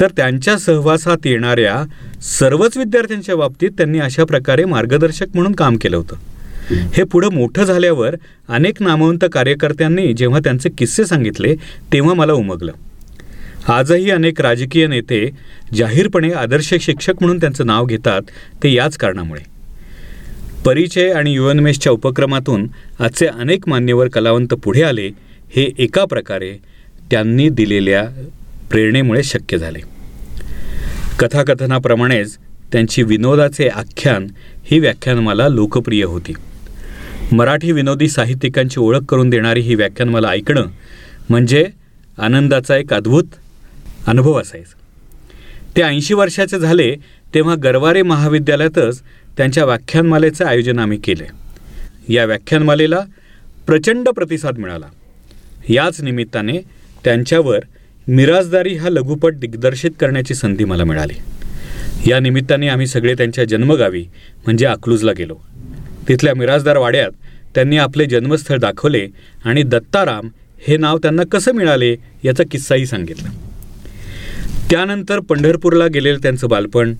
[0.00, 1.84] तर त्यांच्या सहवासात येणाऱ्या
[2.22, 6.16] सर्वच विद्यार्थ्यांच्या बाबतीत त्यांनी अशा प्रकारे मार्गदर्शक म्हणून काम केलं होतं.
[6.94, 8.14] हे पुढं मोठं झाल्यावर
[8.48, 11.54] अनेक नामवंत कार्यकर्त्यांनी जेव्हा त्यांचे किस्से सांगितले
[11.92, 12.72] तेव्हा मला उमगलं.
[13.68, 15.30] आजही अनेक राजकीय नेते
[15.74, 18.22] जाहीरपणे आदर्श शिक्षक म्हणून त्यांचं नाव घेतात
[18.62, 19.51] ते याच कारणामुळे.
[20.64, 22.66] परिचय आणि युवनमेशच्या उपक्रमातून
[23.00, 25.06] आजचे अनेक मान्यवर कलावंत पुढे आले
[25.56, 26.58] हे एका प्रकारे
[27.10, 28.04] त्यांनी दिलेल्या
[28.70, 29.78] प्रेरणेमुळे शक्य झाले.
[31.18, 32.36] कथाकथनाप्रमाणेच
[32.72, 34.26] त्यांची विनोदाचे आख्यान
[34.64, 36.32] ही व्याख्यानमाला लोकप्रिय होती.
[37.32, 40.66] मराठी विनोदी साहित्यिकांची ओळख करून देणारी ही व्याख्यानमाला ऐकणं
[41.28, 41.66] म्हणजे
[42.18, 43.24] आनंदाचा एक अद्भुत
[44.06, 44.78] अनुभव असायचा.
[45.76, 46.96] ते ऐंशी वर्षाचे झाले
[47.34, 49.02] तेव्हा गरवारे महाविद्यालयातच
[49.36, 51.24] त्यांच्या व्याख्यानमालेचं आयोजन आम्ही केले.
[52.14, 53.00] या व्याख्यानमालेला
[53.66, 54.86] प्रचंड प्रतिसाद मिळाला.
[55.68, 56.58] याच निमित्ताने
[57.04, 57.58] त्यांच्यावर
[58.08, 61.14] मिराजदारी हा लघुपट दिग्दर्शित करण्याची संधी मला मिळाली.
[62.10, 64.02] या निमित्ताने आम्ही सगळे त्यांच्या जन्मगावी
[64.44, 65.36] म्हणजे अकलूजला गेलो.
[66.08, 67.10] तिथल्या मिराजदार वाड्यात
[67.54, 69.08] त्यांनी आपले जन्मस्थळ दाखवले
[69.44, 70.28] आणि दत्ताराम
[70.66, 73.28] हे नाव त्यांना कसं मिळाले याचा किस्साही सांगितला.
[74.70, 76.94] त्यानंतर पंढरपूरला गेलेलं त्यांचं बालपण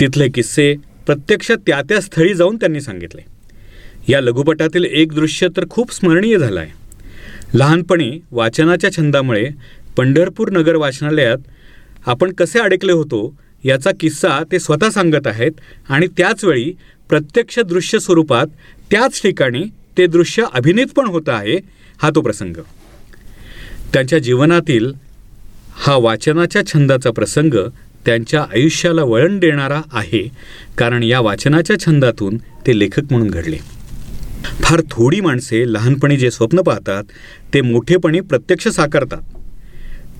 [0.00, 0.74] तिथले किस्से
[1.08, 3.20] प्रत्यक्ष त्या त्या स्थळी जाऊन त्यांनी सांगितले.
[4.08, 9.48] या लघुपटातील एक दृश्य तर खूप स्मरणीय झालं आहे लहानपणी वाचनाच्या छंदामुळे
[9.96, 11.38] पंढरपूर नगर वाचनालयात
[12.06, 13.20] आपण कसे अडकले होतो
[13.64, 16.72] याचा किस्सा ते स्वतः सांगत आहेत आणि त्याचवेळी
[17.08, 18.46] प्रत्यक्ष दृश्य स्वरूपात
[18.90, 19.64] त्याच ठिकाणी
[19.98, 21.56] ते दृश्य अभिनीत पण होतं आहे
[22.02, 22.56] हा तो प्रसंग.
[23.92, 24.92] त्यांच्या जीवनातील
[25.86, 27.54] हा वाचनाच्या छंदाचा प्रसंग
[28.06, 30.28] त्यांच्या आयुष्याला वळण देणारा आहे
[30.78, 33.56] कारण या वाचनाच्या छंदातून ते लेखक म्हणून घडले.
[34.62, 37.04] फार थोडी माणसे लहानपणी जे स्वप्न पाहतात
[37.54, 39.22] ते मोठेपणी प्रत्यक्ष साकारतात.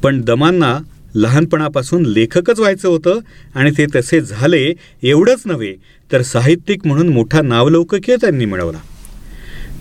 [0.03, 0.79] पण दमांना
[1.15, 3.19] लहानपणापासून लेखकच व्हायचं होतं
[3.55, 5.75] आणि ते तसे झाले एवढंच नव्हे
[6.13, 8.79] तर साहित्यिक म्हणून मोठा नावलौकिकही त्यांनी मिळवला.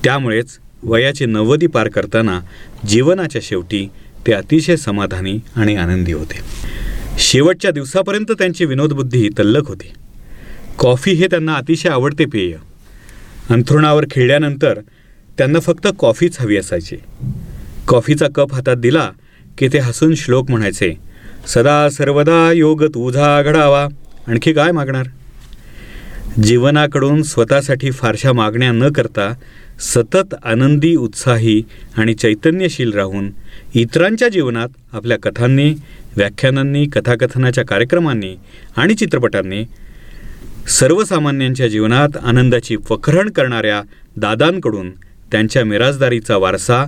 [0.03, 2.39] त्यामुळेच वयाचे नव्वदी पार करताना
[2.87, 3.87] जीवनाच्या शेवटी
[4.27, 6.39] ते अतिशय समाधानी आणि आनंदी होते.
[7.17, 9.93] शेवटच्या दिवसापर्यंत त्यांची विनोदबुद्धी तल्लक होती.
[10.79, 12.55] कॉफी हे त्यांना अतिशय आवडते पेय.
[13.49, 14.79] अंथरुणावर खेळल्यानंतर
[15.37, 16.95] त्यांना फक्त कॉफीच हवी असायची.
[17.87, 19.11] कॉफीचा कप हातात दिला
[19.57, 20.93] की ते हसून श्लोक म्हणायचे
[21.47, 23.87] सदा सर्वदा योग तुझा घडावा.
[24.27, 25.05] आणखी काय मागणार?
[26.43, 29.33] जीवनाकडून स्वतःसाठी फारशा मागण्या न करता
[29.79, 31.63] सतत आनंदी उत्साही
[31.97, 33.31] आणि चैतन्यशील राहून
[33.73, 35.73] इतरांच्या जीवनात आपल्या कथांनी
[36.17, 38.35] व्याख्यानांनी कथाकथनाच्या कार्यक्रमांनी
[38.77, 39.63] आणि चित्रपटांनी
[40.67, 43.81] सर्वसामान्यांच्या जीवनात आनंदाची वखरण करणाऱ्या
[44.17, 44.91] दादांकडून
[45.31, 46.85] त्यांच्या मिराजदारीचा वारसा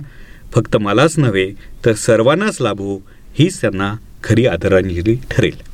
[0.54, 1.50] फक्त मलाच नव्हे
[1.84, 2.98] तर सर्वांनाच लाभू
[3.34, 5.69] हीच त्यांना खरी आदरांजली ठरेल.